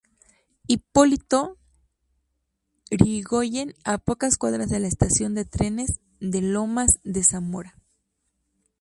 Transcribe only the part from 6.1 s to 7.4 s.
de Lomas de